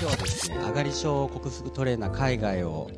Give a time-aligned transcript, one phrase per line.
[0.00, 2.90] 日はですね上がり症克服トレーナー海外を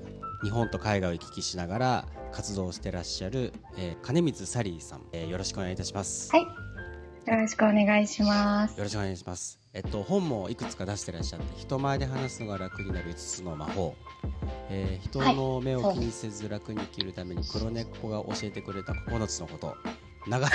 [0.45, 6.31] 日本と海外を行き来しながら活動してらっしゃる、えー、金光サリーさん、えー、よろしくお願いいたします。
[6.31, 6.43] はい。
[6.43, 8.79] よろしくお願いします。
[8.79, 9.59] よろしくお願いします。
[9.75, 13.97] えっと本もいくつか出してらっしゃって人前で話すのが楽になる5つの魔法。
[14.71, 19.77] えー、人の目を気にせず楽に生きるために黒猫が教えてくれた9つのこと。
[20.29, 20.51] 長い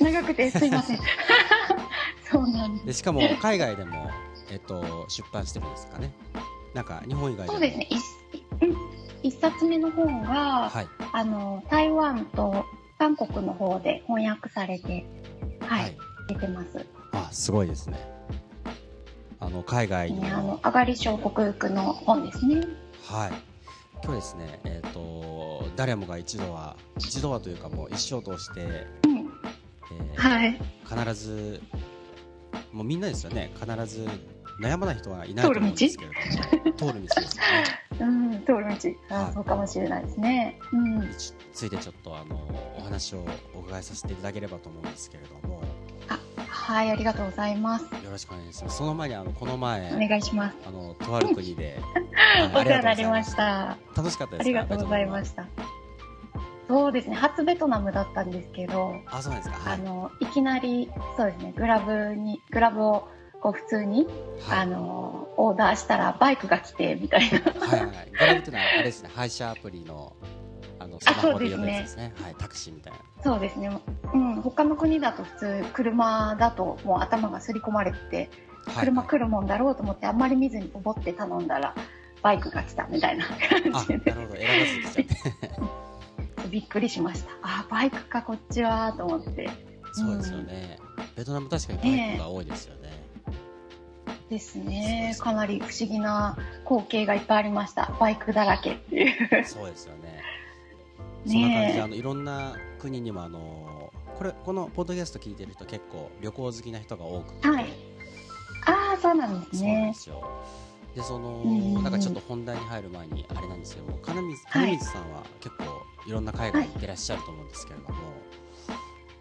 [0.00, 0.98] 長くてすいません。
[2.28, 4.10] そうなんでしかも海外でも、
[4.50, 6.12] えっと、出版してるんですかね。
[6.74, 7.88] なんか日本以外でそうですね。
[9.22, 12.64] 一冊目の本が、はい、あの台湾と
[12.98, 15.04] 韓国の方で翻訳されて、
[15.60, 15.96] はい、はい、
[16.28, 16.86] 出てます。
[17.12, 17.98] あすごいですね。
[19.40, 22.66] あの海外に、ね、あの上がり症克服の本ですね。
[23.04, 23.32] はい。
[24.04, 29.30] 今日ですねえっ、ー、と誰もが一度は一度はというかもう一生通して、うん。
[29.92, 31.60] えー、はい、必ず
[32.72, 33.50] もうみんなですよね。
[33.58, 34.06] 必ず
[34.60, 37.00] 悩まない人はいないと思うんですけれども通る道？
[37.00, 37.64] ですよね。
[38.00, 40.58] うん、通る道、あ、そうかもしれないですね。
[40.72, 41.10] うん、
[41.52, 42.36] ついてちょっとあの
[42.78, 45.62] お話をお伺いさせていただければと思うんですけれども。
[46.08, 47.84] あ、はい、ありがとうございます。
[47.84, 48.78] よろしくお願いします。
[48.78, 50.56] その前にあのこの前お願いします。
[50.66, 51.80] あのとある国で
[52.54, 53.76] お世話になりました。
[53.96, 55.46] 楽しかったですありがとうございました。
[56.68, 63.08] そうですね初ベトナムだったんですけどあそうなんですか、はい、あのいきなりそうですねグラブにグラブを
[63.40, 64.06] こう普通に、
[64.48, 67.38] はい、あのオーダーしたらバイクが来てみたいな。
[67.40, 68.10] はいはい。
[68.10, 70.14] グラブっていうのはあれですね配車アプリの
[70.78, 72.98] あのスマホで呼ぶやつですね、ね、はい、タクシーみたいな。
[73.22, 73.70] そうですね、
[74.12, 78.30] うん、他の国だと普通車だともう頭が刷り込まれて
[78.78, 81.74] 車来るもんだろうと思ってあんまり見ずにポボって頼んだら
[82.22, 84.10] バイクが来たみたいな感じで。
[84.10, 84.40] なるほど。
[84.40, 84.48] 選
[84.84, 86.48] ばずに来ちゃって。
[86.50, 87.30] びっくりしました。
[87.42, 89.76] あバイクかこっちはと思って。
[89.96, 92.85] そうですよね、うん、ベトナム確かにバイクが多いですよね、えー、
[94.28, 95.16] ですね。
[95.18, 97.92] かなり不思議な光景がいっぱいありました。
[98.00, 99.44] バイクだらけっていう。
[99.44, 100.22] そうですよね。
[101.26, 107.66] そんな感じで、あのいろんな国にもあのこれこのポッドキャスト聞いてる人結構旅行好きな人が多くて、はい、
[108.66, 109.94] ああそうなんですね。
[110.94, 115.64] でその、うん、なんかちょっと本題に入る前にあれなんですけど金水金水さんは結構
[116.06, 118.02] いろんな海外に行ってらっしゃると思うんですけれども、は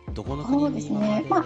[0.10, 1.26] い、どこの国に今まで、ね。
[1.28, 1.38] ま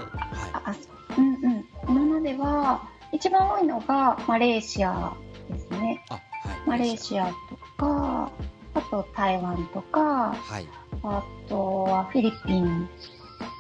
[0.53, 0.77] あ、はい、
[1.17, 1.65] うんうん。
[1.87, 5.13] 今までは一番多いのがマレーシア
[5.49, 6.21] ですね、はい、
[6.65, 8.31] マレーシアとか
[8.73, 10.67] あと台湾とか、はい、
[11.03, 12.87] あとはフィリピン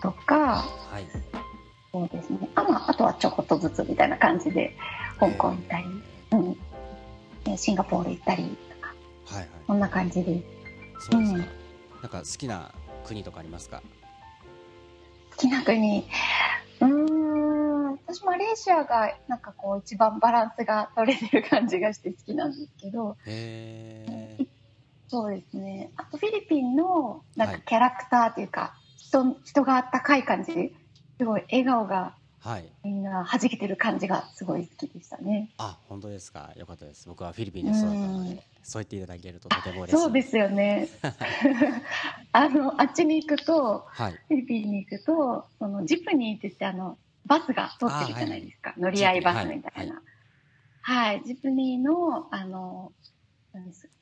[0.01, 1.05] とか、はい、
[1.91, 2.47] そうですね。
[2.55, 4.75] あ,、まあ、あとはちょこっとずつみたいな感じで
[5.19, 5.85] 香港行ったり、
[7.47, 8.93] うん、シンガポール行ったりとか、
[9.25, 10.43] はいはい、こんな感じで。
[10.99, 11.45] そうですか、うん。
[12.01, 12.71] なんか好きな
[13.05, 13.81] 国とかありますか？
[15.31, 16.03] 好きな国うん
[18.11, 24.47] 私マレーシアがなんかこう一番バランスが取れてる感じがして好きなんですけどへ
[25.07, 30.73] そうですねあとフィリピンのなんかキャラクターというか、はい、人人があったかい感じ
[31.19, 35.49] すごい笑顔がはい、みんな弾けてる感じがすごい好きでしたね。
[35.57, 36.53] あ、本当ですか？
[36.55, 37.05] よかったです。
[37.05, 40.01] 僕はフィリピンで育ったので、そう言っていただけるととても嬉しい。
[40.01, 40.87] そうですよね。
[42.31, 46.97] あのあっちに行くと、はい、フィリピンに行くと、そのジプニーって言ってあの
[47.29, 48.71] バスが通ってるじゃないですか。
[48.71, 50.01] はい、乗り合いバスみたいな。
[50.81, 52.91] はい、はい、ジプニーのあの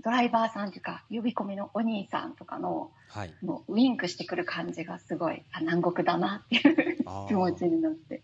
[0.04, 8.22] ドライバーさんというか呼び込みのお兄さんとかの,、はい、もうウインクしてくる感じがすごいあ南国だなっていう気持ちになって。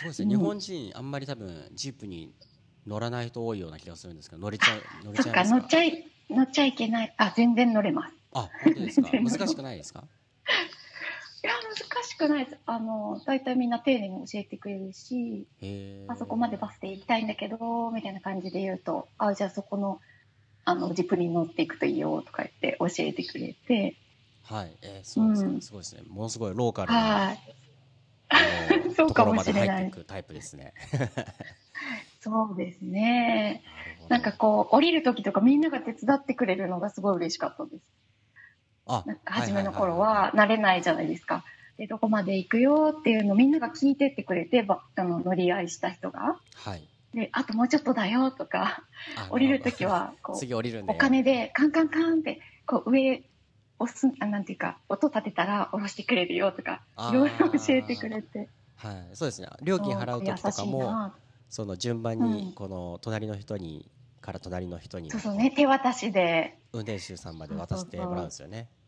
[0.00, 2.32] そうですね、うん、日本人あんまり多分ジープに
[2.86, 7.14] 乗らない人多いような気がするんですけど乗れちゃ乗れちゃいますか乗っちゃい乗っちゃいけない。
[7.18, 8.14] あ全然乗れます。
[8.32, 9.10] あ本当ですか？
[9.20, 10.04] 難しくないですか？
[12.12, 12.58] しくないです。
[12.66, 15.46] あの大体みんな丁寧に教えてくれるし
[16.08, 20.00] あそこまでバスで行きたいんだけどみたいな感じで言うとあじゃあそこの
[20.64, 23.96] あのジプに乗っていくといいよとか言って教えてくれて。
[24.44, 26.02] はい、えー、そうですね、うん、すごいですね。
[26.08, 27.38] ものすごいローカルな、はい、
[28.94, 29.90] そうかもしれない。
[30.06, 30.74] タイプですね。
[32.20, 33.62] そうですね。
[34.08, 37.82] なんかこう降りる時とかみんなが手伝ってくれるのがすごい嬉しかったです。
[38.86, 41.44] あなんか初めの頃は慣れないじゃないですか、
[41.82, 48.84] でどこまで行くよっていうのをみんなが聞いてってくれてばあの乗り合いした人が、はい、であともうちょっとだよとか
[49.30, 53.24] 降りる時はこう次降りるんお金でカンカンカンってこう上
[53.80, 59.48] 押すあなんていうか音立てたら下ろしてくれるよとかいろいろ教えてくれて、はい、そうですね。
[59.60, 61.10] 料金払う時とかも
[61.48, 63.90] その順番にこの隣の人に、
[64.20, 65.50] から隣の人にそうそうね。
[65.50, 66.56] 手渡しで。
[66.72, 68.68] 運転手さんまで渡してもらうんですよね。
[68.70, 68.81] そう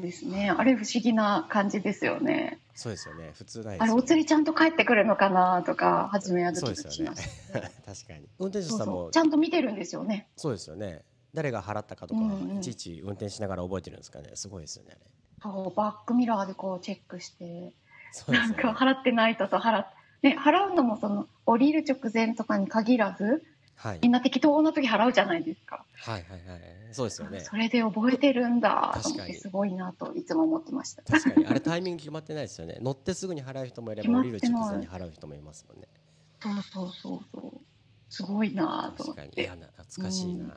[0.00, 0.50] ですね。
[0.50, 2.58] あれ不思議な感じですよね。
[2.74, 3.32] そうですよね。
[3.34, 7.22] 普通ない、ね、あれお釣りちゃんと帰ってくるのかなとか初めはドキドキしまし、ね、
[7.84, 8.28] 確かに。
[8.38, 10.28] 運転手さんもちゃんと見てるんですよね。
[10.36, 11.02] そうですよね。
[11.34, 14.30] 誰が払ったかとか、うんうん、いちいち運転しながら覚えてるんですかね。
[14.34, 14.96] すごいですよね。
[15.42, 17.72] そうバックミラーでこうチェックして、ね、
[18.28, 19.84] なんか払ってない人と払
[20.22, 23.44] ね払うのもその降りる直前とかに限らず。
[23.78, 25.84] はい、みんな適当な時払うじゃないですか。
[25.94, 26.60] はいはいはい。
[26.90, 27.40] そうですよね。
[27.40, 31.02] それで覚えてるんだと思ってすごいなといつも思ってました。
[31.04, 31.46] 確かに。
[31.46, 32.78] あれタイミング決まってないですよね。
[32.82, 35.86] 乗ってすぐに払う人もいれば降りる直前に払う人もいますもんね。
[36.42, 37.60] そうそうそうそう。
[38.10, 39.22] すごいなと思って。
[39.22, 39.42] 確かに。
[39.42, 40.52] いや懐かしいな、うん、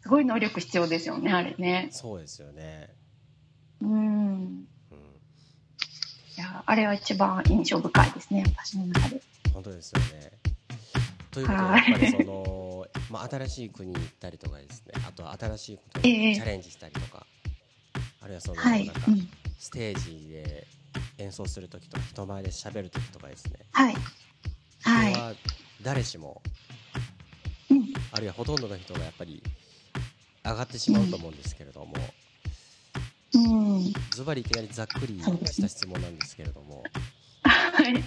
[0.00, 1.88] すごい能力必要ですよねあれね。
[1.92, 2.96] そうですよね。
[3.80, 3.90] うん。
[3.90, 4.68] うん、
[6.36, 9.22] いやあれは一番印象深いですね私の中で。
[9.52, 10.55] 本当ですよね。
[11.36, 18.94] ということで、やっぱりその、 まあ、新しい国に行ったりとかですね、あとは新しいことにチャレンジしたりとか、えー、あるいはその、なんか、
[19.58, 20.66] ステージで
[21.18, 23.94] 演奏する時とか、人前で喋る時とかですね、はい。
[24.80, 25.12] はい。
[25.12, 25.34] は
[25.82, 26.40] 誰しも、
[27.70, 29.42] うん、あるいはほとんどの人がやっぱり
[30.42, 31.94] 上がってしまうと思うんですけれども、
[34.12, 36.82] ズバリいきなりざっくりした質問なんですけれども、
[37.44, 38.02] はい。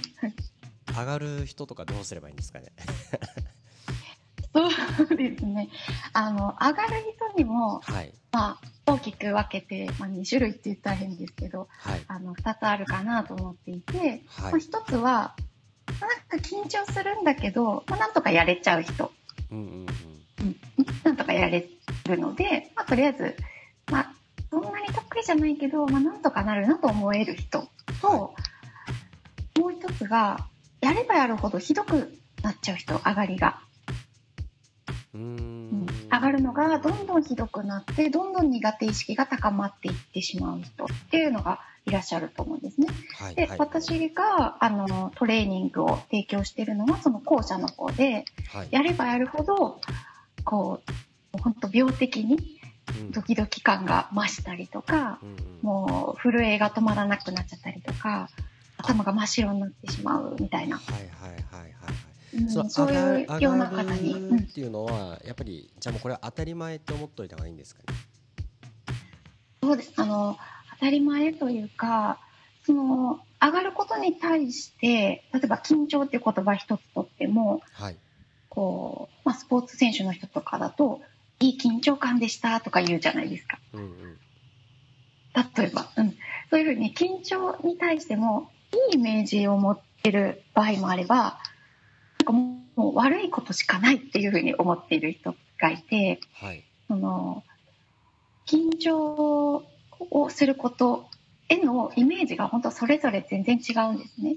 [0.98, 2.68] 上がる人とかどうすればいいんですかね？
[4.98, 5.70] そうですね。
[6.14, 15.36] あの上がる人にも、はい、まあ、大きく分けて、まあ、2種類って言ったら変ですけど、はい、あの2つあるかなと思っていて、はい、まあ、1つは、ま
[16.02, 19.12] あ、なんか緊張するんだけど、まあ、なんとかやれちゃう人、
[19.52, 19.88] うんうんうん。
[20.42, 20.56] うん、
[21.04, 21.68] なんとかやれ
[22.08, 23.36] るので、まあ、とりあえず、
[23.92, 24.14] まあ、
[24.50, 27.68] そんなに得意じゃないけど、まあ、なんとかなるなと思える人
[28.02, 28.34] と、
[29.60, 30.48] もう一つが
[30.82, 33.60] やればやるほどひどくなっちゃう人上がりが。
[35.14, 35.88] うん。
[36.12, 42.88] 上がるのがどんどんひどくなってどんどん苦手意識が高まっていってしまう人っていうのがいらっしゃると思うんですね。
[43.18, 49.80] はい、で、はい、私があのトレーニングを提供しているのはその後者の方で、はい、やればやるほど
[50.44, 50.82] こ
[51.34, 52.60] う本当病的に
[53.12, 58.30] ドキドキ感が増したりとか、うん、もう震えが止まらなくなっちゃったりとか
[58.80, 60.78] 頭が真っ白になってしまうみたいな。
[60.78, 61.74] はいはいはいはい。
[62.32, 64.40] うん、そそういうような方に。
[64.40, 67.98] っていうのは、やっぱりじゃあもうこれは当たり前って思っといた方がいいんですかね？
[69.62, 69.94] そうです。
[69.98, 70.38] あの
[70.74, 72.20] 当たり前というか、
[72.66, 77.98] その上がることに対して例えば緊張っていう言葉一つとっても、はい、
[78.48, 81.02] こうまあスポーツ選手の人とかだと
[81.40, 83.60] いい緊張感でしたとか言うじゃないですか。
[83.74, 84.18] うんうん、
[85.34, 86.16] 例えば、うん、
[86.50, 91.40] そういうふうに緊張に対してもいいイメージを持ってる場合もあれば
[92.20, 97.44] なんかもう悪いことしかないっていうふうに思っている人がいて、はい、その
[98.46, 99.66] 緊張
[100.00, 101.08] をすること
[101.50, 104.36] へのイメージが本当それぞれ全然違うんですね。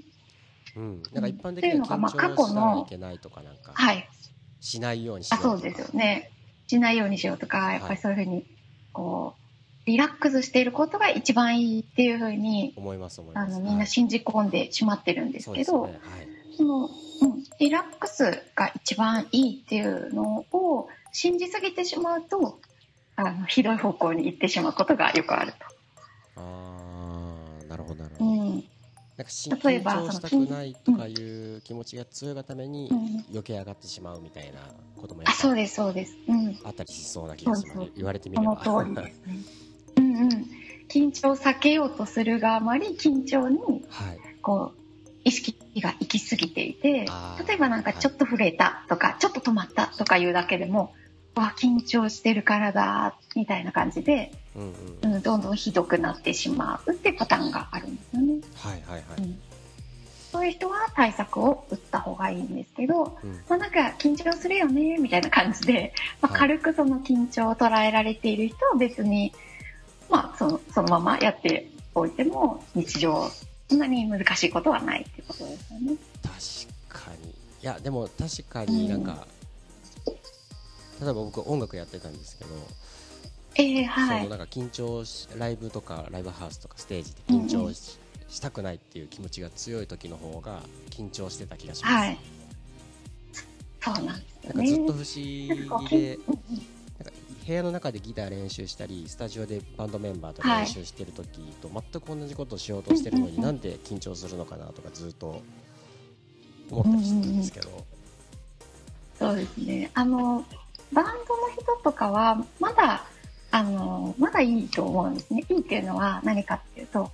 [0.75, 4.09] うん、なんか一般的には緊張したらいけないとかなんか、はい、
[4.59, 5.57] しないようにしようとか。
[5.57, 6.31] そうですよね。
[6.67, 8.45] しないようにしようとかやっぱりそういうふうに
[8.91, 9.42] こう
[9.85, 15.99] リラックスしていることが一番いいっていうふうに思いますあのみんな信じ込んでしまってるんですけど、はい、
[16.55, 16.89] その、うん、
[17.59, 22.59] リラックスが一番いいっていうのを信じすぎてしまうと
[23.15, 25.57] あのひどい方向に行ってしまうことがよくあると。
[26.37, 27.33] あ
[27.67, 28.31] なるほどなるほど。
[28.31, 28.63] うん。
[29.15, 32.89] なんか例えば緊張したくないとかいう気持ちが強いがために
[33.29, 34.59] 余計上がってしまうみたいな
[34.99, 37.63] こともやっぱ、あそうですそうです、うん、あったりしそうな気がす。
[37.67, 38.63] るので言われてみれば。
[38.63, 39.62] その通りですね
[39.97, 40.29] うんうん、
[40.87, 43.59] 緊張を避けようとするがあまり緊張に
[44.41, 44.79] こう
[45.23, 47.05] 意識が行き過ぎていて
[47.47, 50.93] 例えばなんかちょっと震えたとか、はい、ちょっと止まったとかいうだけでも
[51.35, 54.73] わ緊張してるからだみたいな感じで、うん、
[55.03, 55.15] うん。
[55.15, 58.41] うん、どんどんひどくなってしまうってパターンがあるんですよね。
[58.55, 59.39] はいはいはい、うん。
[60.31, 69.33] そういう人は対策を打った方がいいんですけど、うん、まあ、なんか緊張するよねみたいな感じで、まあ、軽くその緊張を捉えられている人は別に
[70.09, 73.29] まあ、そのそのままやっておいても日常
[73.69, 75.95] そんなに難しいことはないっていうことですよね。
[76.89, 79.25] 確かにいやでも確かになんか、
[80.05, 82.49] うん、例えば僕音楽やってたんですけど、
[83.55, 91.95] えーはい、そのなんか緊張しライブとかライブハウスとかステージで緊張しうん、したくないっていう気持ちが強い時の方が緊張してた気がします。
[91.95, 92.17] はい、
[93.81, 94.53] そうなんですね。
[94.53, 96.19] なんかずっと不思議で。
[97.45, 105.41] 部屋の中でギター練習したりスタジオでバンドメンバーと練習してる時と全く同じことをしようとしてるのに、なんで緊張するのかなとかずっと
[106.71, 107.85] 思ったりしてるんですけど、
[109.19, 109.91] そうですね。
[109.93, 110.45] あの
[110.91, 111.15] バンドの
[111.53, 113.05] 人とかはまだ
[113.53, 115.43] あの、まだいいと思うんですね。
[115.47, 117.11] いいっていうのは何かっていうと、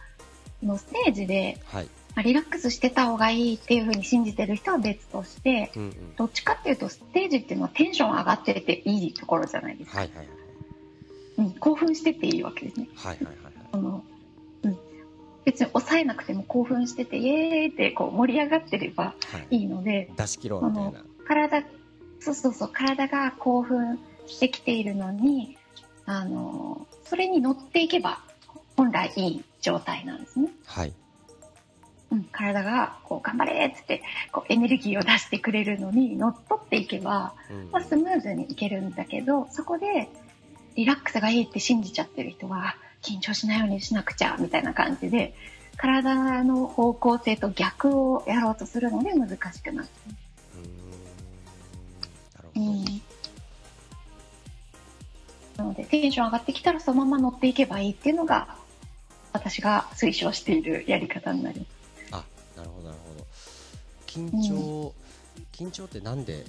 [0.64, 10.00] のステージで、はい、まあ、リラックスしてた方がいいっていうふうに信じてる人は別として、うんうん、どっちかっていうとステージっていうのはテンション上がってていいところじゃないですか。
[10.00, 10.28] はいはいはい
[11.40, 12.90] うん、興奮してていいわけですね。
[12.96, 14.04] はいはいはい、はい、あの
[14.64, 14.78] うん、
[15.46, 19.14] 別に抑えなくても興奮しててイエーイってこう盛り上がってれば
[19.50, 21.64] いいので、はい、出し切ろうみたいな体
[22.20, 25.58] そうそうそう体が興奮してきているのに
[26.06, 28.20] あのそれに乗っていけば
[28.76, 30.50] 本来いい状態なんですね。
[30.66, 30.94] はい。
[32.12, 34.02] うん、体がこう頑張れっつって
[34.32, 40.10] こうエネルギーを出してくれるのに乗っ取っていけば、うん、まあ、スムーズにいけるんだけどそこで
[40.76, 45.36] リラックスがいいって信じちゃってる人は緊張しないようにしなくちゃみたいな感じで
[45.78, 49.92] 体の方向性と逆をやろうとするので難しくなって。
[52.56, 52.84] うん、
[55.56, 58.56] なのでテンション上がってきたらそのまま乗っていけばいいっていうのが
[59.32, 61.79] 私が推奨しているやり方になります。
[64.10, 64.94] 緊張、
[65.38, 66.46] うん、緊張ってなんで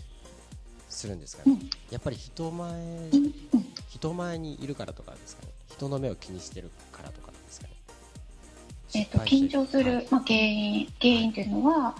[0.88, 3.32] するんですかね、うん、やっぱり人前、うん、
[3.88, 5.52] 人前にいるからとかですかね？
[5.68, 7.74] 人の目を気にしてるからとかですかね？
[8.94, 11.94] えっ、と緊張する、はい、まあ、原因原因というのは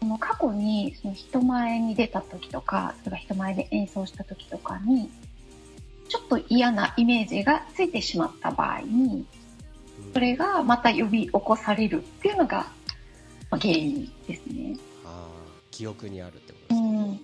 [0.00, 5.10] その過去にその人前に出た時とかそれから人前で演奏した時とかに
[6.08, 9.26] ちょっと嫌なイメージがついてしまった場合に
[10.12, 12.66] それがまた呼び起こされるっていうのが
[13.58, 14.76] 原因ですね。
[15.04, 15.28] あ
[15.70, 16.88] 記憶にあるってことですね。
[16.88, 17.20] うん、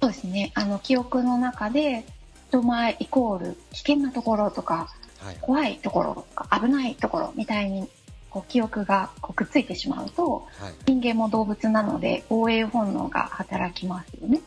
[0.00, 0.52] そうですね。
[0.54, 2.04] あの記憶の中で
[2.48, 7.88] 人前イコール危険なところとか、はい、怖いところとか危ないところみたいに
[8.30, 14.40] こう記憶がこうくっついてしまうと、はい、人間も動物なので防衛本能が働きますよね。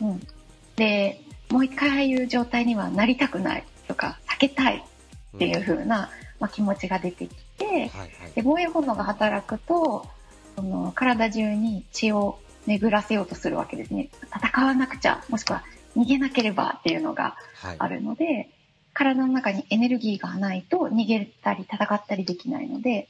[0.00, 0.26] うん、うん、
[0.76, 1.20] で
[1.50, 4.84] もう一回ああいう状態にはなりたくないとか避けたい
[5.36, 6.10] っていう風な、
[6.40, 10.06] まあ、気持ちが出てきて、はいはい、で防衛本能が働くと
[10.56, 14.08] その体中に血を巡らせようとするわけですね。
[14.34, 15.62] 戦わなくちゃもしくは
[15.96, 17.36] 逃げなければっていうのが
[17.78, 18.48] あるので、はい、
[18.92, 23.08] 体の中にエネルギーがないと逃げたり戦ったりできないので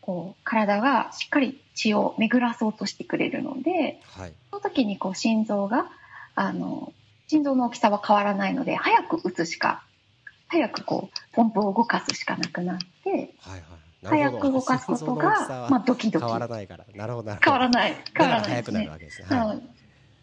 [0.00, 5.86] こう体がしっかり血を巡らそうとしてくれるので、はい、その時にこう心臓が
[6.34, 6.92] あの
[7.28, 9.82] 心臓の大きさは変わらないので早く打つしか
[10.48, 13.62] 早くこうポンプを動かすしかなくなって、はいはい、
[14.04, 16.24] 早く動かすことが、まあ、ドキドキ。
[16.24, 16.84] 変わらないから。
[16.94, 17.96] なるほど変わらない。
[18.14, 18.50] 変わらない。
[18.50, 19.62] 早くなるわけですね、はい、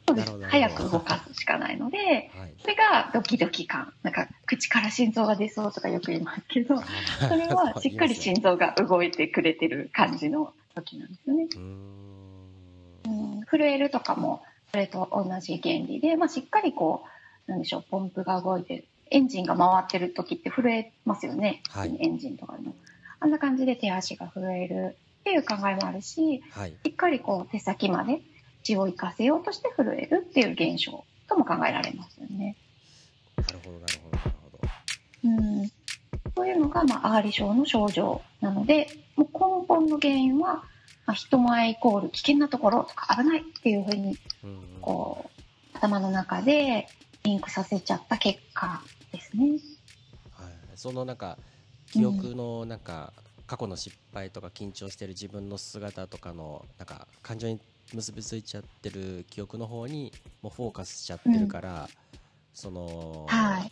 [0.07, 0.47] そうです。
[0.47, 2.03] 早く動かすしかないので、は
[2.45, 3.93] い、それがドキドキ感。
[4.03, 11.47] なんか口から心臓が出そうとかよく言いますけどそれは しっかり心臓が動いてくれてる感じの時なんですよね。
[11.55, 13.41] うん。
[13.49, 17.03] 震えるとかもそれと同じ原理で、まあ、しっかりこ
[17.47, 22.73] うなんでしょうポンプが動いてエンジンが回ってる時って震えますよね、はい、エンジンとかの。
[23.19, 28.21] あんな感じで手足が震えるっていう考えもあるし、はい、しっかりこう手先まで
[28.63, 32.55] 血を生かせようとして震えるっていう現象とも考えられますよね。
[33.37, 34.69] なるほど、なるほど、なるほど。
[35.23, 35.71] うん。
[36.35, 40.63] そういうのが、まあ、アーリ症の症状なので、もう根本の原因は、
[41.05, 44.17] まあ、人前イコール危険なところとか危ないっていうふうに、
[44.81, 45.29] こ
[45.73, 46.87] う、頭の中で
[47.23, 49.59] リンクさせちゃった結果ですね。
[50.31, 51.37] はい、そのなんか
[51.91, 53.08] 記憶のなんか、
[53.49, 57.59] 過去の失敗とか緊張してる自分の姿とかのなんか感情に
[57.95, 60.13] 結びついちゃってる記憶の方に
[60.43, 61.87] もうフォーカスしちゃってるから、うん、
[62.53, 63.71] その、はい、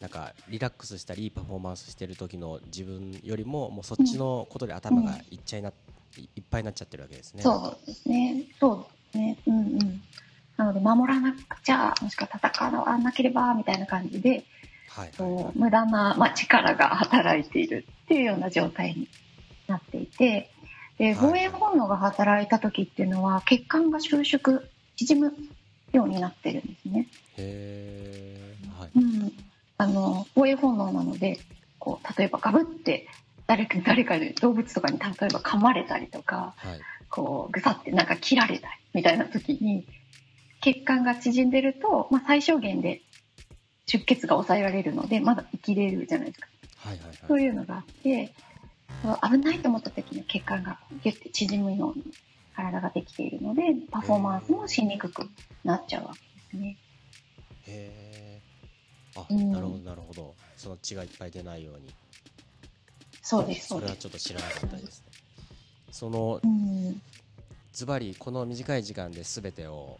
[0.00, 7.44] なんかリラックスしたりいいパフォーマンスしてる時の自分よりももうそっちのことで頭がいっちゃいな、うん、いっぱいになっちゃってるわけですね。
[7.44, 8.42] そうですね。
[8.58, 9.38] そうですね。
[9.46, 10.02] うんうん。
[10.56, 14.44] なので守らなくちゃもしくは戦わなければみたいな感じで、
[14.88, 19.08] はいはい、無駄な、まあ、力が働いているっていうような状態に
[19.66, 20.50] なっていて
[20.98, 24.62] で防衛本能が働いた時っていうのは血管が収縮
[24.96, 25.34] 縮む
[25.92, 27.08] ようになってるんですね。
[27.36, 28.90] へはい。
[28.96, 29.32] うん、
[29.78, 31.38] あの防衛本能なので
[31.78, 33.08] こう例えばガブって
[33.46, 39.86] 誰か 誰かで動物とかに例えば噛まれたりとか、はい、こうぐさってなんか切られたりみたいな時に
[40.60, 43.02] 血管が縮んでると、まあ、最小限で
[43.86, 46.48] 出血が抑えられるのでまだ生きれるじゃないですか、
[46.84, 48.32] はいはいはい、そういうのがあって
[49.22, 52.04] 危ないと思った時に血管がギュッて縮むように
[52.54, 55.28] 体ができているのでパフォーマンスもしにくく
[55.64, 56.76] なっちゃうわけですね。
[57.66, 58.40] へ
[59.16, 60.34] あ、うん、なるほどなるほど。
[60.56, 61.92] その血がいっぱい出ないように。
[63.22, 65.06] そうですそれはちょっと知らなかったですね。
[65.90, 67.00] その、うん、
[67.72, 69.98] ズバリこの短い時間で全てを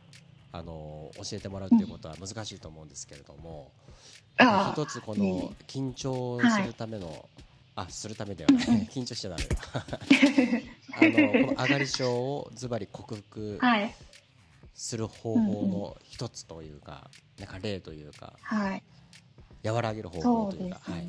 [0.52, 3.94] あの教えてもらうということは難しいと思うんですけれども、うん、
[4.38, 7.18] 一つこの緊張するための、はい、
[7.76, 9.56] あするためではない、緊張しちゃダメだ。
[10.96, 13.60] あのこの上がり症をズバリ克服
[14.74, 18.82] する方法の一つというか、なんか例というか、はい、
[19.64, 21.06] 和らげる方法というか、ね、はい、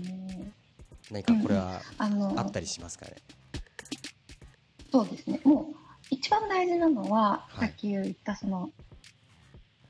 [1.12, 3.16] 何かこれはあったりしますかね、
[4.92, 5.42] そうですね。
[5.44, 5.76] もう
[6.12, 8.70] 一番大事なのは、さっき言ったその、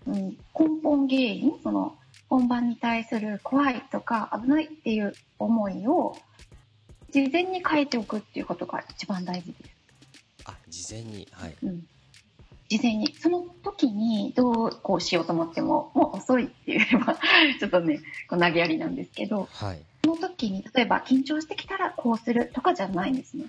[0.07, 0.37] うん、根
[0.81, 1.97] 本原因その
[2.29, 6.17] 本番に対する怖いとか危ないっていう思いを
[7.11, 9.75] 事前に書いておくっていうことが一番大事です。
[10.45, 11.87] あ事前にはい、うん、
[12.69, 13.15] 事前に。
[13.15, 17.15] その時にどうこうしようと思ってももう遅いって言えば
[17.59, 23.45] ちょっとねこう投げやりなんですけど、はい、その時に例えば緊張してきたらこうするとかじゃないんですね。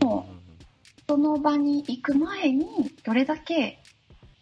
[0.00, 0.36] もう
[1.08, 2.66] その場に行く前に
[3.04, 3.78] どれだけ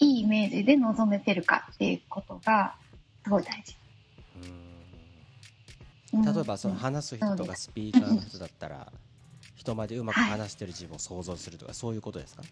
[0.01, 2.77] いいイメージで臨めてるかっていうことが
[3.25, 3.77] すごい大事。
[6.13, 8.93] 例えばその話す人とかスピーカーの人だったら
[9.57, 12.43] 人前でうまく話してる自分を想像するとかそういうことですか？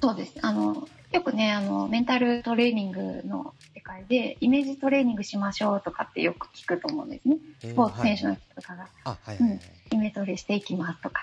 [0.00, 0.34] そうです。
[0.40, 7.36] あのよくねあのメンタルトレーニングの世界でイメージトレーニングしましょうとかってよく聞くと思うんですね。
[7.60, 8.88] スポーツ選手の人とかが、
[9.90, 11.22] イメトレしていきますとか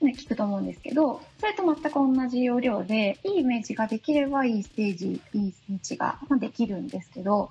[0.00, 7.50] ね、聞くと思うんですけど、それと全く同じ要領で、いいイメージができればいいステージ、いいスピーチができるんですけど、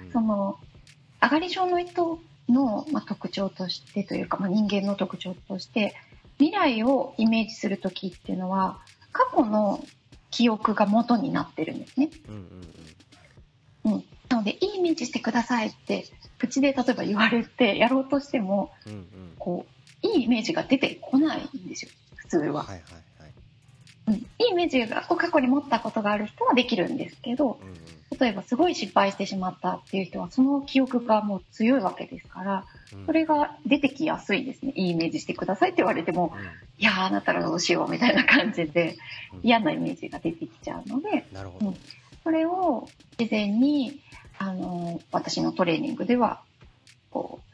[0.00, 0.58] うんうん、その、
[1.20, 5.94] 上がり症の人の、まあ、特徴としてというか、まあ、人間の特徴として、
[6.38, 8.78] 未来をイメージするときっていうのは、
[9.12, 9.84] 過去の
[10.30, 12.10] 記憶が元になってるんですね。
[12.28, 12.34] うん、
[13.84, 16.04] うんうん、なので、いいイメージしてくださいって、
[16.38, 19.06] 口で例えば言われてやろうとしても、うんうん、
[19.38, 22.62] こう、いいイメージが出てこないんですよ普通は。
[22.62, 23.32] はいはいはい。
[24.08, 27.74] うん、いいイメージが過去に持ったことがある人はできるんですけど、うんうん、
[28.18, 32.64] 例えばすごい失敗してしまったっていう人はその記憶がもう強いわけですから、
[32.94, 34.72] うん、それが出てきやすいですね。
[34.76, 38.96] いいイメージしてくださいって言われても、うん、いやーあなたらどうしようみたいな感じで
[39.42, 41.74] 嫌なイメージが出てきちゃうので、なるほど。
[42.24, 42.88] それを
[43.18, 44.00] 事前に
[44.38, 46.40] あの私のトレーニングでは
[47.10, 47.48] こう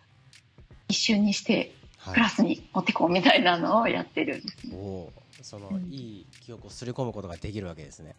[0.89, 1.73] 一瞬にして
[2.13, 4.77] クラスに持ってこうみたいなのをやってるんですね。
[4.77, 5.13] お
[5.43, 8.15] その、うん、いい記憶をすり込むことができるわけですね。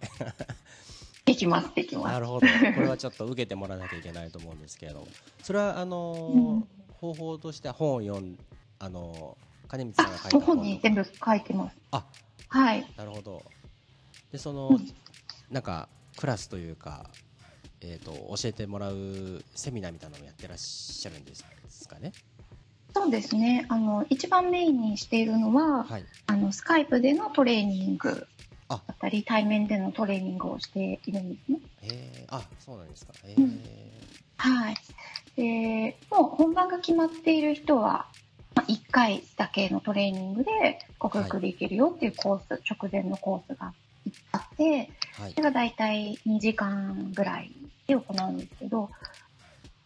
[1.25, 2.13] できます、できます。
[2.13, 2.47] なるほど。
[2.47, 5.07] これはちょっと受けてもらわなきゃいけないと思うんですけど、
[5.41, 8.37] それはあのーうん、方法として本を読ん
[8.77, 11.77] あのー、金光さんが書いた本に全部書いてます。
[11.91, 12.05] あ、
[12.49, 12.85] はい。
[12.95, 13.43] なるほど。
[14.31, 14.93] でその、うん、
[15.49, 17.09] なんかクラスというか。
[17.81, 21.43] えーと、と教えてもらうセミナーみたいなのをやってらっしゃるんです
[21.87, 22.13] かね？
[22.95, 23.65] そうですね。
[23.67, 28.25] あの一番メインにしているのは、はい、あのスカイプでのトレーニング
[28.69, 31.59] だったり対面でのトレーニングをしているんですね。
[31.81, 33.59] えあそうなんですか、えー、うん、
[34.37, 34.75] はい。
[35.35, 38.07] でもう本番が決まっている人は、
[38.55, 43.73] まあ、1回だけのトレーニングで克服できるよっていうコース、はい、直前のコースが
[44.31, 47.51] あって、はい、それが大体2時間ぐらい
[47.87, 48.89] で行うんですけど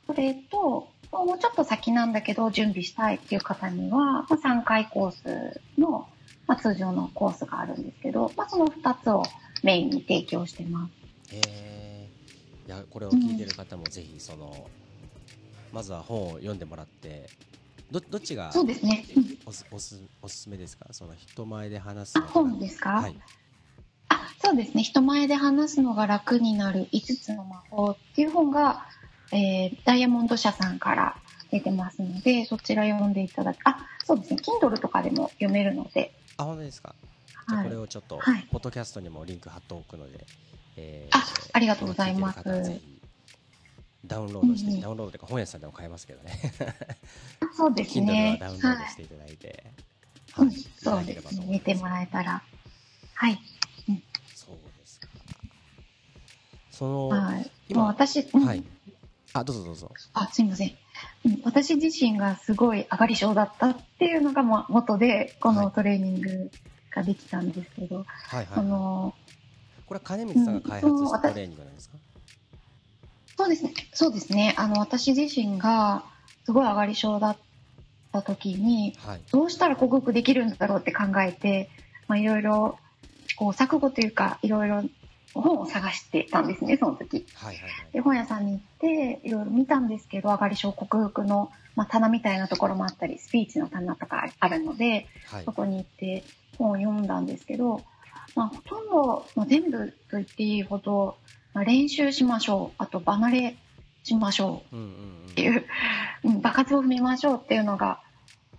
[0.06, 6.08] それともうちょっと先なんだけど準備したいっていう方には、まあ、3回コースの、
[6.48, 9.24] まあ、通常のコースがあるんですけど、まあ、その2つを
[9.64, 10.92] メインに提供してます。
[11.34, 17.28] えー、いやこれを聞いてる方もぜひその、うん、まずは本を読んでもらって
[17.92, 19.04] どどっちがそうですね、
[19.46, 20.86] おすおすおすすめですか？
[20.92, 23.16] その人前で話すの本ですか、はい、
[24.10, 24.84] あそうですね。
[24.84, 28.86] 人前で話すのが楽になる5つの魔法っていう本が
[29.32, 31.18] えー、ダイヤモンド社さんから
[31.52, 36.14] 出てますので、そちら読んでいただき、あ、そうですね、Kindle とかでも読めるので。
[36.38, 36.96] あ、本当ですか？
[37.50, 40.26] じゃこれをちょっと、はい、ポッドキャストにもリンク貼っておくので、
[40.78, 42.44] えー、あ、ありがとうございます。
[44.06, 46.40] ダウンロードして、うんうん、ダウンロードというか本屋さんでも買えますけどね。
[47.58, 48.40] そうですね。
[48.40, 49.64] Kindle はダウンロードしていただいて、
[50.32, 51.46] はい、うん、そうですね。
[51.50, 52.42] 見てもらえたら。
[53.16, 53.40] はい。
[53.90, 54.04] うん、
[54.36, 55.08] そうですか。
[56.72, 58.64] その、はい、今、私、うん、はい。
[59.34, 59.92] あ、どうぞどうぞ。
[60.14, 60.72] あ、すみません。
[61.44, 66.52] 私自身がすごい上がり症だったっていうのが元で、このトレーニング
[66.92, 69.14] ができたんですけど、はいはい、の
[69.86, 71.98] これは金光さんが開発したトレーニングなんですか、
[73.38, 73.74] そうですね。
[73.94, 74.54] そうですね。
[74.58, 76.04] あの、私自身が
[76.46, 77.38] すごい上がり症だっ
[78.12, 81.70] た時に、はい、どうしたら克服できるんだろうって考えて、
[82.08, 82.78] まあ、いろいろ
[83.28, 84.84] 試行錯誤というか、いろいろ
[85.34, 87.26] 本を探してたんですね、その時。
[87.36, 96.24] はいはいはい、で、本屋さんに行って、いろいろ見たんですけど、上がり症克服の、まあ、棚みたいなところもあったり、スピーチの棚とかあるので、はい、そこに行って
[96.58, 97.84] 本を読んだんですけど、
[98.36, 101.18] まあ、ほとんど、まあ、全部と言っていいほど、
[101.56, 103.58] 練習しましょうあと離れ
[104.04, 104.76] しましょう
[105.32, 105.66] っていう,、
[106.24, 108.02] うん、場数を踏みましょうっていうのが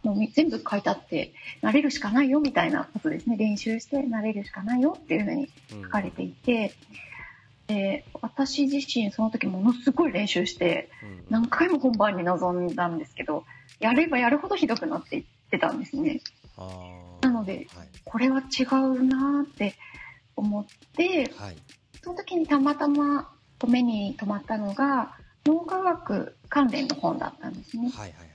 [0.03, 1.33] もう全部書いてあって
[1.63, 3.37] 慣れるしかないよみたいなことですね。
[3.37, 6.75] 練習して慣れるしかないよっていうふうに書かれていて、
[7.69, 10.91] うん、で私自身その時ものすごい練習して
[11.29, 13.45] 何回も本番に臨んだんですけど
[13.79, 16.21] やればやるほどひどくなっていってたんですね。
[17.21, 19.75] なので、はい、これは違うなって
[20.37, 21.57] 思って、はい、
[22.03, 23.31] その時にたまたま
[23.69, 27.91] 目に留まったのが脳科学関連の本だったんですね。
[27.91, 28.30] はいはい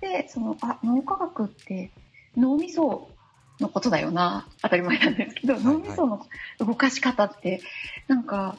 [0.00, 1.90] でそのあ脳科学って
[2.36, 3.08] 脳みそ
[3.60, 4.48] のことだよな。
[4.62, 6.26] 当たり前なんですけど、はいはい、脳みその
[6.58, 7.60] 動かし方って
[8.08, 8.56] なんか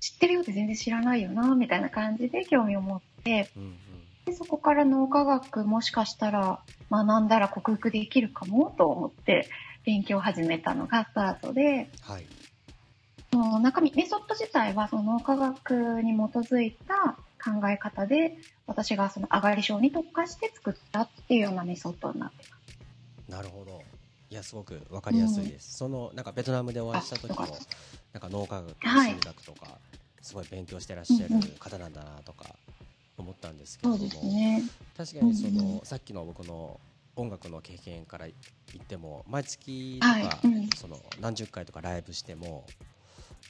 [0.00, 3.76] 知ってるようで全然知らないよなみたいな感じで興味を持って、うんうん、
[4.26, 9.48] でそこから脳科学もしかしたら学んだら克服できるかもと思って
[9.86, 12.26] 勉強を始めたのがスタートで、はい、
[13.32, 23.30] その中身メソッド自体はその脳科学に基づいた考え方で私がその上がり症に特化して作ったっていうようなメソッドになってます。
[23.30, 23.82] なるほど。
[24.30, 27.46] いやすごく分かりやすいです、うん、そのなんかベトナムでお会いした時も
[28.12, 29.78] なんか脳科学心理学とか、
[30.22, 32.46] すごい勉強してらっしゃる方なんだなとか
[33.16, 34.62] 思ったんですけれども、ね、
[34.96, 36.80] 確かにその、うんうん、さっきの僕の
[37.16, 38.34] 音楽の経験から言
[38.82, 42.64] っても毎月とか、はいうん、その何十回とかライブしても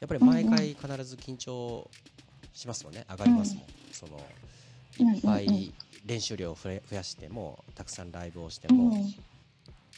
[0.01, 1.89] やっぱり毎回必ず緊張
[2.55, 3.05] しますもんね。
[3.11, 4.21] 上がりますもん、その
[5.15, 5.75] いっぱい
[6.07, 8.97] 練習量を増やしてもたくさんライブをしても、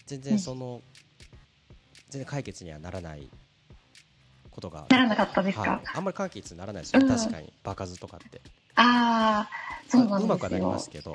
[0.06, 0.80] 全然その、
[2.10, 3.28] 全然解決にはならない
[4.50, 7.52] ことがならなかったですか、はい、あんまり解決にならないですよ、確かに。
[7.62, 8.40] 場数とかって。
[8.76, 9.50] ああ
[9.88, 11.14] そうなんですよ、うまくはなりますけど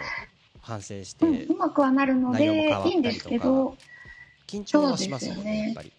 [0.62, 2.45] 反省して、うん、うまくはなるので
[2.88, 3.75] いいんですけど。
[4.51, 5.93] 緊張はしますよね、ね、やっぱり。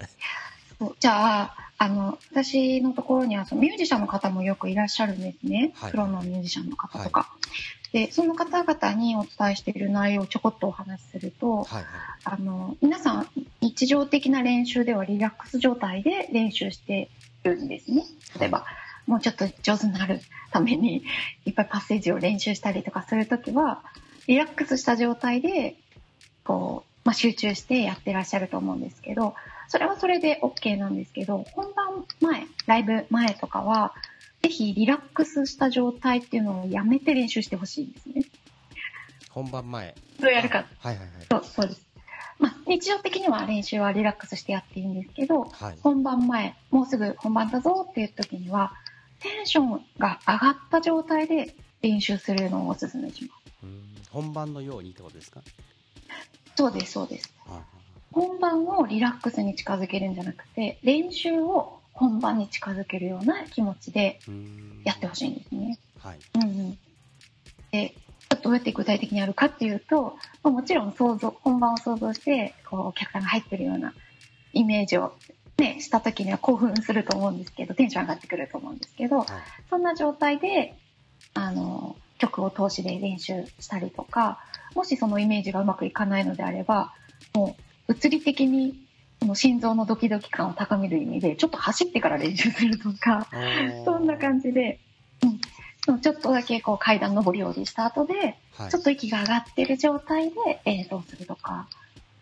[0.98, 7.26] じゃああの私のところにはそのミュージシャンの方もよくいらっしゃるんですね、はい、プロのミュージシャンの方とか、は
[7.92, 11.84] い、でその方々にお伝えしている内容をちょこっとお話しすると、はいはい、
[12.22, 13.26] あの皆さん
[13.60, 17.10] 日常的な練習ではリラックス状態で練習して
[17.42, 18.04] るんですね。
[18.38, 18.64] 例えば、
[19.08, 20.20] もうちょっと上手になる
[20.52, 21.02] ために
[21.44, 23.82] いっぱいパッセージを練習したりとかするときは
[24.28, 25.74] リラックスした状態で
[26.44, 29.34] こう、まあ、集中してやってらっしゃると思うんですけど
[29.72, 33.94] それはそれで OK なんですけど本番前ライブ前とかは
[34.42, 38.22] ぜひリラックスした状態っていうのをやめて練習してほしいんですね。
[39.30, 40.66] 本番前どうやるか。
[40.80, 41.08] はいはいはい。
[41.30, 41.86] そうそうです。
[42.38, 48.74] まあ、日常的には練習はリラックスしてやっていいんですけど、はい、本番前、もうすぐ本番だぞっていう時には、
[49.20, 53.66] テンションが上がった状態で練習するのをおすすめします。
[54.10, 55.40] 本番のようにってことですか？
[56.56, 57.32] そうです、そうです。
[58.12, 64.20] 本番をリラックスに近づけるんじゃなくて、練習を本番に近づけるような気持ちで
[64.84, 65.78] やってほしいんですね。
[65.98, 66.18] はい。
[66.34, 66.78] うんうん。
[67.70, 67.94] で、
[68.42, 73.94] どうやって具体的にやるかっていうと、まもちろん想像、本番を想像して、こう、お客さんが入ってるような
[74.52, 75.14] イメージを
[75.58, 79.26] ね、した時には興奮すると思うんですけど、テンション上がってくると思うんですけど、はい、
[79.70, 80.74] そんな状態で、
[81.34, 84.40] あの、曲を通しで練習したりとか、
[84.74, 86.92] もしそのイメージがうまくいかないのであれば、
[87.34, 88.86] もう物理的に
[89.20, 93.28] その心臓のドキドキ感を高める意味で、ちょっと走ってから練習するとか、
[93.84, 94.80] そんな感じで、
[95.86, 101.68] うん、ちょっとだけこう階段上り下りした後で、はい、ちょっと息が上がってる状態で演奏するとか、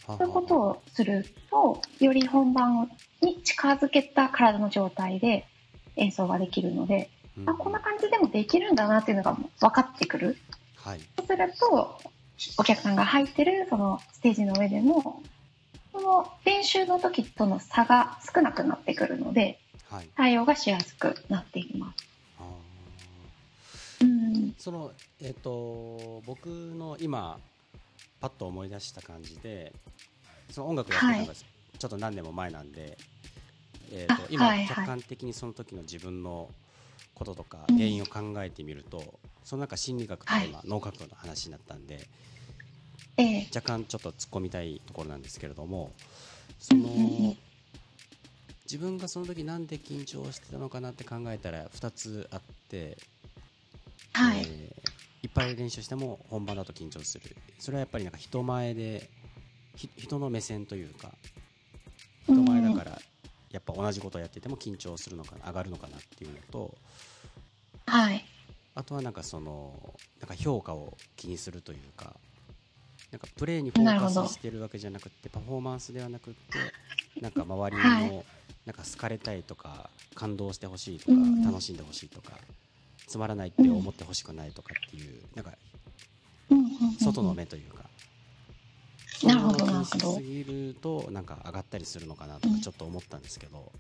[0.06, 2.90] そういうことをすると、より本番
[3.22, 5.46] に近づけた体の状態で
[5.96, 10.36] 演奏ができるので、うん、あこんな感じでもできるんだなっていうのが分かってくる。
[10.76, 11.98] はい、そうすると、
[12.58, 15.22] お客さんが入ってるそのステージの上でも、
[15.92, 22.06] その練習の時との差が少なくなってくるので、はい、対応がしやすくなっていきます。
[24.02, 27.38] うん、そのえっ、ー、と僕の今
[28.20, 29.74] パッと思い出した感じで
[30.50, 31.36] その音楽やってたのが、はい、
[31.78, 32.96] ちょっと何年も前なんで、
[33.92, 36.48] えーと、今、客観的にその時の自分の
[37.14, 39.04] こととか原因を考えてみると、うん、
[39.44, 42.08] その中心理学とか今、脳科学の話になったんで、
[43.54, 45.92] 若干ちょっと突っ込みたいところなんですけれども
[46.58, 47.36] その、
[48.64, 52.98] 自分がその時なんで緊張してたのかなって考えたら2つあって、
[54.12, 54.90] はい、えー
[55.22, 57.36] いっぱい練習しても本番だと緊張する。
[57.58, 59.10] それはやっぱりなんか人前で
[59.96, 61.12] 人の目線というか
[62.24, 62.98] 人前だから
[63.50, 66.74] やっぱ同じことをやってても緊張するのかな上がるのかなっていうのと、
[67.86, 68.24] はい、
[68.74, 72.14] あとはなんかそのなんか評価を気にするというか
[73.10, 76.36] なんかプレーにフォーカスしてるわけじゃなくてパフォーマンスではなくて
[77.20, 78.24] なんか周りの、はい、
[78.66, 82.32] なんか好かれたいとか感動してほしいとか、うん、楽しんでほしいとか
[83.06, 85.52] つまらないって思ってほしくないとかっていう、うん、なんか、
[87.00, 87.80] 外の目というか。
[89.22, 93.72] なるほどなるほどすぎるとなんか上がったりするのかなとかちょっと思ったんですけど、こ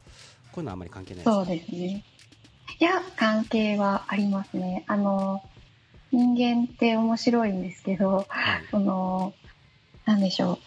[0.56, 1.34] ういうのはあんまり関係ないですか？
[1.36, 2.04] そうですね。
[2.78, 4.84] いや関係はありますね。
[4.86, 5.42] あの
[6.12, 9.32] 人間って面白いんですけど、はい、その
[10.04, 10.58] なんでしょう。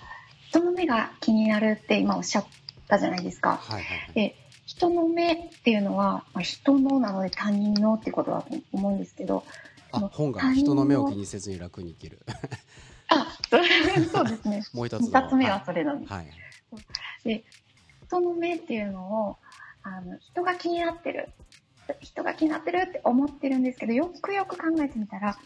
[0.49, 2.45] 人の目が気になるって今おっしゃっ
[2.87, 3.57] たじゃないですか。
[3.57, 9.43] はいはいはい、で人の目っていうのは、まあ、人のなので他人のってことだと思うんですけど
[9.91, 12.19] あ本が人の目を気にせずに楽に生きる。
[13.09, 14.63] あそうですね。
[14.73, 16.27] もう一つ二つ目はそれなんです、はい、
[17.23, 17.43] で
[18.07, 19.37] 人の目っていうのを
[19.83, 21.29] あの人が気になってる
[22.01, 25.37] 人が気になってるって思ってるんですけどよくよく考えてみたら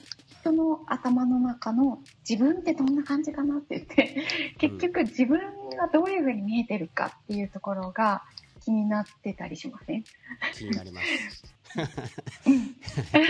[0.42, 4.24] 人の頭の中の自分ってどんな感じかなって言って
[4.58, 5.40] 結局自分
[5.78, 8.24] がどういうふうに見えてるかっていうところが
[8.64, 10.04] 気になってたりしません？
[10.54, 11.78] 気になります。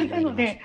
[0.10, 0.62] なので、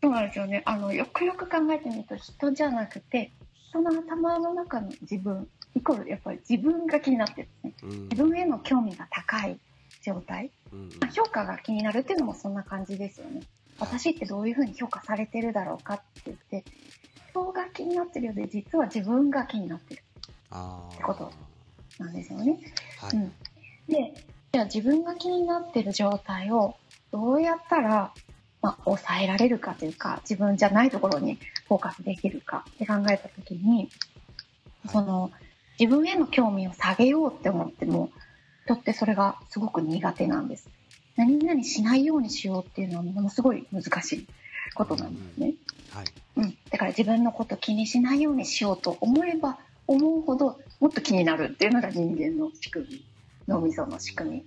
[0.00, 0.62] そうなんですよね。
[0.64, 3.30] あの、よくよく考えてみると人じゃなくて、
[3.68, 7.92] 人の頭の中の自分、イコールやっぱり自分が気になってるんですね。
[7.92, 9.58] うん、自分への興味が高い
[10.02, 13.42] 状態、うん、まあ、評価が気になるっていうのもそんな感じですよね。
[13.78, 16.64] 私ってどういうふうに評価されてるだろうかって言って、
[17.30, 20.02] 人が気になってるようで、実は自分が気になってる。
[20.02, 21.32] ってこと
[21.98, 22.58] なんですよね。
[23.00, 23.32] はい、うん、
[23.88, 24.14] で、
[24.52, 26.76] じゃあ自分が気になってる状態を
[27.10, 28.12] どうやったら、
[28.60, 31.38] まあ、抑えられるかというか、自分じゃないところに
[31.68, 33.90] フォーカスできるかって考えたときに、
[34.90, 35.30] その、
[35.80, 38.10] 自分への興味を下げようって思っても、
[38.64, 40.68] 人ってそれがすごく苦手なんです。
[41.16, 44.26] 何々しないようにしようっていうのはものすごい難しい
[44.74, 45.54] ことなんですね。
[45.94, 53.04] うん、はいうん、だから自分のこと気にしないようにしようと思えば思うほどもっと気になるっていうのが人間の仕組み
[53.48, 54.44] 脳みその仕組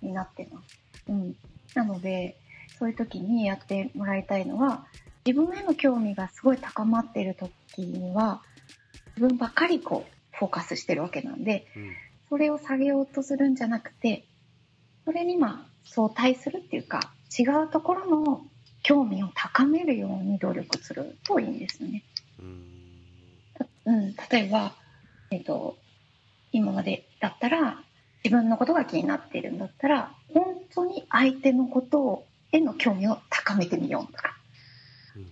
[0.00, 0.78] みになってます。
[1.08, 1.34] うん、
[1.74, 2.36] なので
[2.78, 4.86] そういう時にやってもらいたいのは
[5.24, 8.42] 自分への興味がすごい高まっている時には
[9.16, 11.92] 自分ばっかりこうフォーカスしてるわけなんで、うん、
[12.30, 14.24] それを下げようとするんじゃなくて
[15.04, 18.42] それにまあ相対するっていうか違うところの
[18.82, 22.02] 興味を高めるように努力するといいんですよね。
[23.84, 24.74] うん、例えば、
[25.30, 25.76] えっ、ー、と、
[26.52, 27.82] 今までだったら
[28.24, 34.36] 自分のことが気になっているんだったら本当に相手のことへの興味を高めてみようとか、
[35.16, 35.28] うんうん、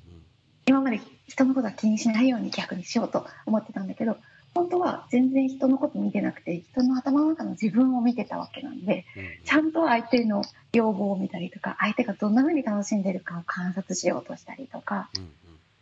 [0.66, 4.16] 今まで人のことは気にしないように逆にしようと思ってたんだけど
[4.54, 15.10] 本当は全然人のこと見てなくて人の頭の中の自分を見てたわけなんで、うん、ちゃんと相手の要望を見たりとか相手がどんな風に楽しんでるかを観察しようとしたりとか、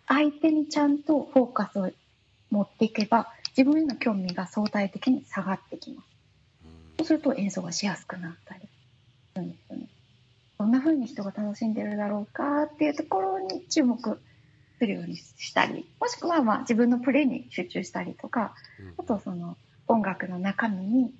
[0.06, 1.90] 相手にちゃんとフォーカスを
[2.50, 6.08] 持っていけば自分への興味が相対的に下がってきます。
[6.98, 8.66] そうすると演奏がしやすくなったりす
[9.36, 9.86] るんですよね。
[10.58, 14.20] どんな風に人が楽しんでるだろうかっていうところに注目
[14.78, 18.54] するようにしたり、もしくはまあ自分のプレイに集中したりとか、
[18.98, 19.56] あとその
[19.88, 21.14] 音楽の中身に、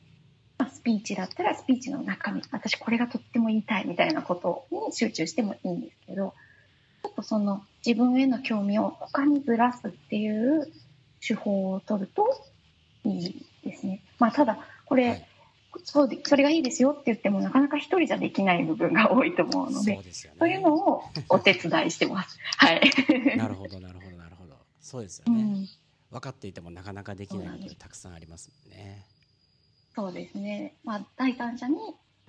[0.58, 6.34] まあ、スピーチだったらスピーチの中身、私これがとっても言いたいみたいなことに集中してもいいんですけど、
[7.02, 10.70] ちょっとその自分への興味を他にずらすっていう
[11.26, 12.44] 手法を取ると
[13.04, 14.02] いいですね。
[14.18, 15.28] まあただ、これ、はい
[15.84, 22.38] そうでそれがいいですよって言ってもなかなか一人じゃできない部分が多いと思うのでそうですよ、ね、そういうのをお手伝いしてます。
[22.56, 22.80] はい、
[23.36, 25.68] なるほどなるほどなるほどそうですよね、うん、
[26.10, 29.04] 分かっていてもなかなかできないことたくさんありますもんね。
[29.94, 31.76] そうですね、まあ、第三者に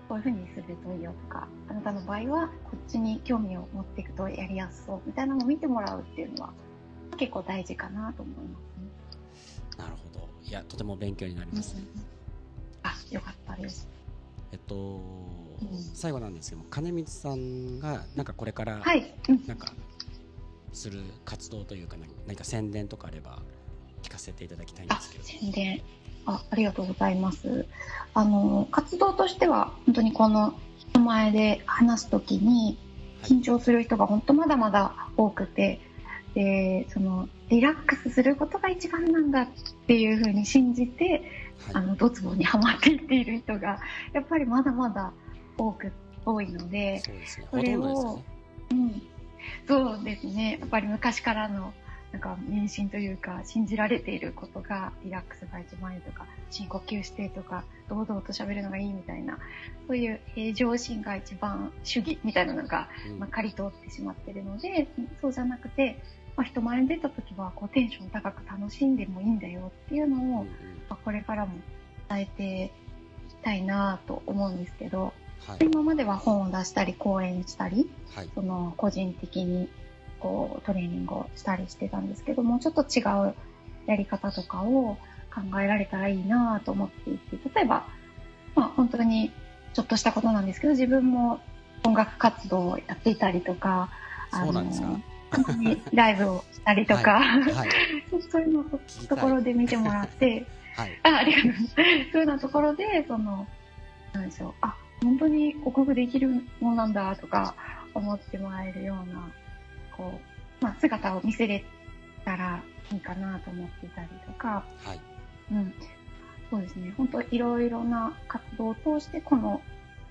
[0.08, 6.54] こういうふうにするといいよとかあなたの場合はこっちに興味を持っていくとやりやすそうみたいなのを見てもらうっていうのは
[7.18, 8.88] 結構大事かなと思いますね。
[9.78, 11.82] なるほどいやとても勉強になりますね。
[12.12, 12.17] うん
[12.88, 13.88] あよかったです。
[14.52, 18.82] えっと、うん、最後なんですけど金光さんがなんかこれから
[19.48, 19.74] なんか
[20.74, 21.98] する活動というか
[22.28, 23.42] 何か宣伝とかあれば
[24.04, 25.24] 聞かせていただきたいんですけど。
[25.24, 25.82] 宣伝。
[26.26, 27.66] あありがとうございます。
[28.14, 32.78] あの活動としては本当にこの人前で話す時に
[33.24, 39.48] 緊張する人が本当まだまだ多くて、はい、でそのリラックスすることが一番なんだっ
[39.88, 41.24] ていうふうに信じて
[41.74, 43.80] あのドツボにはまっていっている人が
[44.14, 45.12] やっぱりまだまだ
[45.58, 45.92] 多く
[46.26, 47.02] 多いので
[47.52, 48.22] それを、
[48.72, 49.02] うん、
[49.68, 50.58] そうですね。
[50.60, 51.74] やっぱり昔からの
[52.12, 59.38] なんか迷信というか信じられていることがリラックスが一番いいとか深呼吸してとか堂々と喋るのがいいみたいな
[59.88, 62.88] そういう平常心が一番主義みたいなのが、
[63.20, 64.88] まあ、刈り通ってしまっているので
[65.20, 66.02] そうじゃなくて
[66.38, 70.50] まあ、人前に出た時はこうテンション高く楽しんでもいいんだよっていうのを、ま
[70.92, 71.54] あ、これからも
[72.08, 72.70] 伝えてい
[73.32, 75.14] きたいなと思うんですけど、
[75.48, 79.68] はい、今までは本を出したり講演したり、はい、その個人的に
[80.20, 83.34] こうトレーニングをしたりしてたんですけどもちょっと違う
[83.88, 84.98] やり方とかを
[85.34, 87.88] 考えられたらいいなと思っていて例えば、
[88.56, 89.32] まあ、本当に
[89.74, 91.40] ちょっとしたことなんですけど自分も
[91.84, 93.90] 音楽活動をやっていたりとか
[94.32, 94.64] あの
[95.94, 97.22] ライブをしたりとか、
[98.30, 101.52] そういうのところで見てもらって、はい、あありがとう。
[101.52, 103.48] ございますそういうようなところでその
[104.14, 104.54] なんでしょう。
[104.62, 107.56] あ本当に克服できるもんなんだとか
[107.94, 109.30] 思ってもらえるような
[109.96, 110.20] こ
[110.62, 111.64] う、まあ、姿を見せれ
[112.26, 115.00] たらいいかなと思っていたりとか、はい、
[115.52, 115.74] うん、
[116.50, 116.94] そうですね。
[116.98, 119.62] 本当いろいろな活動を通してこの、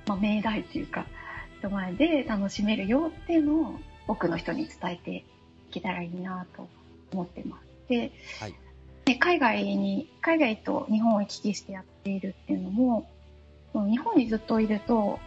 [0.07, 1.07] まあ、命題というか
[1.59, 5.25] 人前で楽しめるよっていうのを多くの人に伝えてい
[5.71, 6.69] けたらいいなと
[7.13, 7.89] 思ってます。
[7.89, 8.55] で、はい、
[9.05, 13.09] で海外に海外と日本を行き来してやっているっていうのも
[13.73, 15.19] 日本にずっといると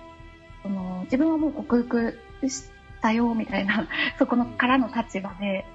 [0.63, 2.69] その自分はもう克服し
[3.01, 3.87] たよみたいな
[4.19, 5.65] そこのからの立場で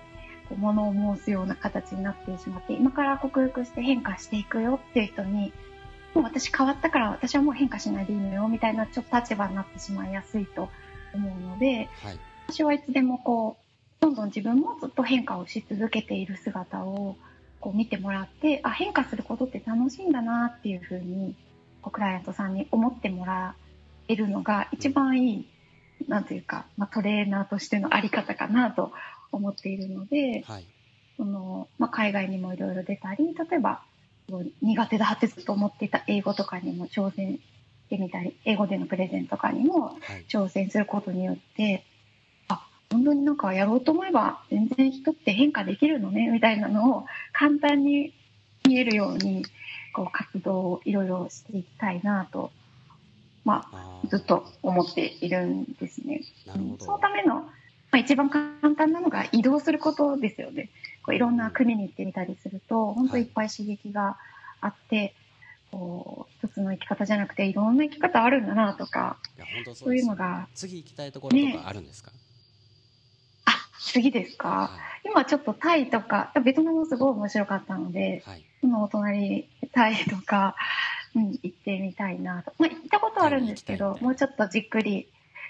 [0.56, 5.52] 物を申すような形になってしまって今から克服して変化していくよっていう人に
[6.14, 10.68] もう私変わったから私はもう変化しないでいいのよみたいなちょっと立場になってしまいやすいと
[11.14, 13.64] 思うので、はい、私はいつでもこう
[14.00, 17.16] どんどん自分もずっと変化をし続けている姿を
[17.60, 21.34] こう見てもらってあ変化することって楽しいんだなっていうふうに
[21.82, 23.56] クライアントさんに思ってもら
[24.08, 25.48] えるのが一番いい、
[26.02, 28.92] うん、なんというか、まあ、トレーナーとしてのあり方かなと
[29.32, 30.66] 思っているので、はい、
[31.16, 33.82] そのまあ、海外にもいろいろ出たり例えば
[34.62, 37.40] 苦手だってずっと思っていた英語とかにも挑戦し
[37.88, 39.96] てみたり英語でのプレゼンとかにも
[40.28, 41.93] 挑戦することによって、はい、あ
[42.94, 48.12] 本当になんかやろうと思えば全然人って変化できるのねみたいなのを簡単に
[48.66, 49.44] 見えるように
[49.92, 52.50] こう活動をいろいろしていきたいなと、
[53.44, 56.22] まあ、ずっと思っているんですね。
[56.78, 57.46] そのための
[57.94, 60.68] まあ、一番簡単なのが移動することですよね。
[61.04, 64.16] こういろんな国に行ってみたりすると、本当いっぱい刺激が
[64.60, 65.14] あって、はい、
[65.70, 69.18] こう一つの生き方じゃなくていろんな生き方あるんだなとか、
[69.74, 70.48] そういうのが。
[70.56, 72.23] 次行きたいところとかあるんですか、ね、あ、
[73.78, 74.70] 次ですか、は
[75.04, 80.56] い、今ちょっとタイとか、ベトナムもすごい面白かったので、はい、今お隣タイとか、
[81.14, 82.52] うん、行ってみたいなと。
[82.58, 85.08] まあ、行ったことあるんですけど、もうちょっとじっくり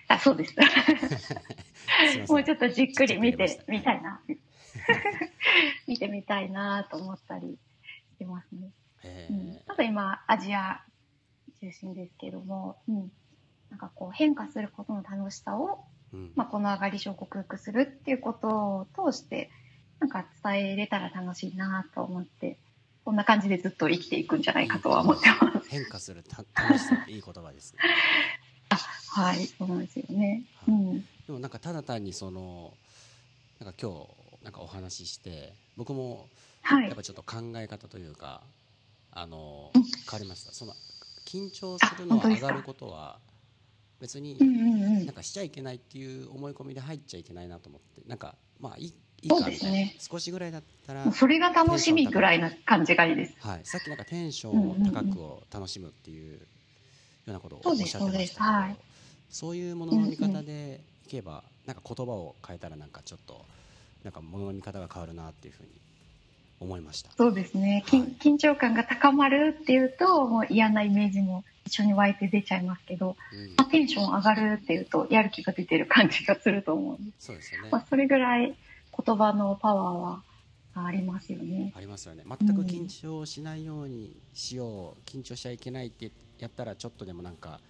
[0.08, 0.54] あ、そうです。
[2.28, 4.20] もうちょっとじっくり見てみたいな。
[5.86, 7.58] 見てみたいなと思ったり
[8.12, 8.70] してますね。
[9.30, 10.82] うん、ただ今、アジア
[11.60, 13.12] 中心ですけども、うん、
[13.70, 15.93] なんかこう変化することの楽しさを、うん、
[16.34, 19.50] まあ、この上がり症を克服するっていうことを通して、
[20.00, 22.58] なんか伝えれたら楽しいなと思って、
[23.04, 25.68] こんな感じでずっと生きていくんじゃないかとは思ってます。
[25.68, 26.24] 変化する
[26.56, 27.80] 楽しさいい言葉ですね。
[29.14, 30.42] はい、そうなんですよね。
[30.66, 32.74] うん、でもなんかただ単にその
[33.60, 36.28] なんか今日なんかお話しして僕も
[36.64, 38.42] やっぱちょっと考え方というか、
[39.12, 40.52] あの変わりました。
[40.52, 40.74] その
[41.26, 43.18] 緊張するのは上がることは
[44.04, 44.36] 別に
[45.06, 48.06] なんかしちゃいけないっていう思い込みで入っちゃいけないなと思って。
[48.06, 51.10] なんかまあいいいいかみたいな、ね、少しぐらいだったら。
[51.10, 56.38] それが楽しみぐらいな感じがいいです、はい、さっきなんかテンションを高くを楽しむっていうよ
[57.28, 58.76] うなことをおっしゃってましたけど、はい、
[59.30, 63.46] そういうものの見方でいけば、うんうん、なんか言葉を変えたらなんかちょっと
[64.02, 65.70] なんかものの見方が変わるなっていうふうに
[66.64, 67.10] 思いました。
[67.16, 78.54] そうですね、はい、緊張感が高まるっていうともう嫌なイメージも一緒に湧いて出ちゃいますけど、うん、まあ、テンション上がるっていうとやる気が出てる感じがすると思うんでそうですよね、まあ、それぐらい
[79.04, 80.22] 言葉のパワーは
[80.76, 81.72] ありますよね。
[81.76, 82.24] ありますよね。
[82.26, 87.60] 全く緊張しないようにしよう、緊張しちゃいけないってやったらちょっとでもなんか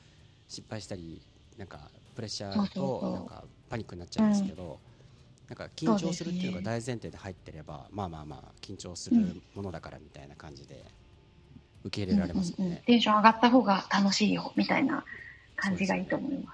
[0.49, 1.21] 失敗したり
[1.59, 1.81] なんか
[2.15, 4.79] プレッシャーとなんかパニックになっちゃうんですけど、
[5.49, 10.85] なんか緊張するっていうのが大前提で入ってれば、まあまあまあ緊張するものだからみたいな感じで
[11.85, 15.05] 受け入れられますね、テンション上がった方が楽しいよみたいな
[15.57, 16.53] 感じがいいと思いま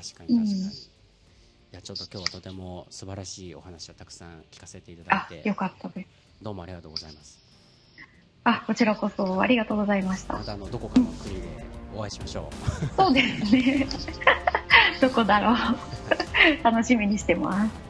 [0.00, 0.14] す。
[0.14, 0.72] 確かに確かに、い
[1.72, 6.08] やちょっと今日はとても素晴らしいお話をたくさん聞かせていただいてよかったです。
[6.40, 7.38] どうもありがとうございます。
[8.44, 10.34] あこちらこそありがとうございました。
[10.34, 11.42] またあのどこかの国で
[11.94, 12.86] お会いしましょう。
[12.96, 13.86] そうですね。
[15.02, 15.56] どこだろう。
[16.64, 17.89] 楽しみにしてます